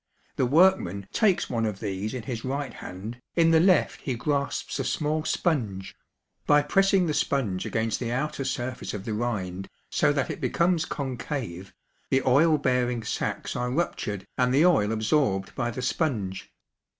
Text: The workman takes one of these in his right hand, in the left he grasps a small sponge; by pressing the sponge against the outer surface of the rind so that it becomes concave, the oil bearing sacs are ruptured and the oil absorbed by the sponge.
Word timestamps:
The 0.35 0.47
workman 0.47 1.07
takes 1.13 1.47
one 1.47 1.63
of 1.67 1.79
these 1.79 2.15
in 2.15 2.23
his 2.23 2.43
right 2.43 2.73
hand, 2.73 3.21
in 3.35 3.51
the 3.51 3.59
left 3.59 4.01
he 4.01 4.15
grasps 4.15 4.79
a 4.79 4.83
small 4.83 5.23
sponge; 5.25 5.95
by 6.47 6.63
pressing 6.63 7.05
the 7.05 7.13
sponge 7.13 7.67
against 7.67 7.99
the 7.99 8.11
outer 8.11 8.43
surface 8.43 8.95
of 8.95 9.05
the 9.05 9.13
rind 9.13 9.67
so 9.91 10.11
that 10.11 10.31
it 10.31 10.41
becomes 10.41 10.85
concave, 10.85 11.71
the 12.09 12.23
oil 12.25 12.57
bearing 12.57 13.03
sacs 13.03 13.55
are 13.55 13.69
ruptured 13.69 14.25
and 14.39 14.51
the 14.51 14.65
oil 14.65 14.91
absorbed 14.91 15.53
by 15.53 15.69
the 15.69 15.83
sponge. 15.83 16.51